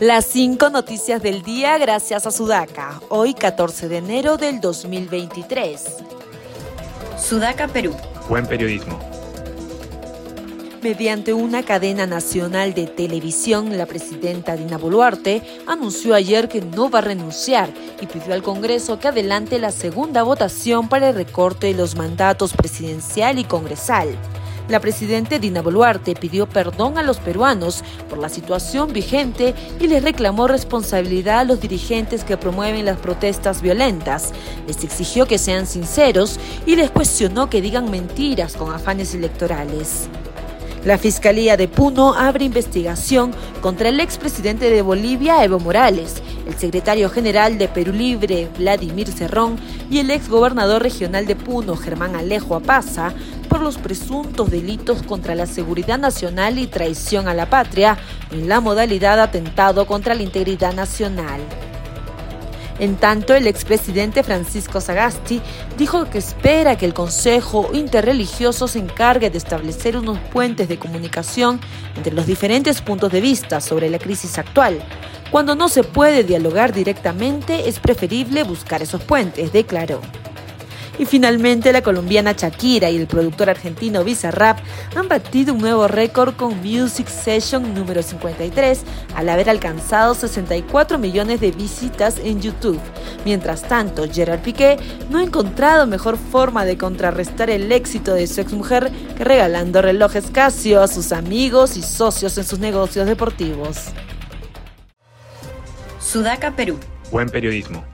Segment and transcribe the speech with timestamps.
[0.00, 5.98] Las cinco noticias del día gracias a Sudaca, hoy 14 de enero del 2023.
[7.22, 7.94] Sudaca, Perú.
[8.26, 8.98] Buen periodismo.
[10.80, 17.00] Mediante una cadena nacional de televisión, la presidenta Dina Boluarte anunció ayer que no va
[17.00, 17.68] a renunciar
[18.00, 22.54] y pidió al Congreso que adelante la segunda votación para el recorte de los mandatos
[22.54, 24.08] presidencial y congresal.
[24.70, 30.00] La presidenta Dina Boluarte pidió perdón a los peruanos por la situación vigente y les
[30.00, 34.32] reclamó responsabilidad a los dirigentes que promueven las protestas violentas.
[34.68, 40.08] Les exigió que sean sinceros y les cuestionó que digan mentiras con afanes electorales.
[40.84, 47.10] La Fiscalía de Puno abre investigación contra el expresidente de Bolivia, Evo Morales, el secretario
[47.10, 49.58] general de Perú Libre, Vladimir Cerrón,
[49.90, 53.12] y el exgobernador regional de Puno, Germán Alejo Apaza,
[53.50, 57.98] por los presuntos delitos contra la seguridad nacional y traición a la patria
[58.30, 61.42] en la modalidad atentado contra la integridad nacional.
[62.80, 65.42] En tanto, el expresidente Francisco Sagasti
[65.76, 71.60] dijo que espera que el Consejo Interreligioso se encargue de establecer unos puentes de comunicación
[71.94, 74.82] entre los diferentes puntos de vista sobre la crisis actual.
[75.30, 80.00] Cuando no se puede dialogar directamente, es preferible buscar esos puentes, declaró.
[81.00, 84.58] Y finalmente la colombiana Shakira y el productor argentino Bizarrap
[84.94, 88.82] han batido un nuevo récord con Music Session número 53
[89.16, 92.78] al haber alcanzado 64 millones de visitas en YouTube.
[93.24, 94.76] Mientras tanto, Gerard Piqué
[95.08, 100.30] no ha encontrado mejor forma de contrarrestar el éxito de su exmujer que regalando relojes
[100.30, 103.86] Casio a sus amigos y socios en sus negocios deportivos.
[105.98, 106.78] Sudaca, Perú.
[107.10, 107.86] Buen periodismo.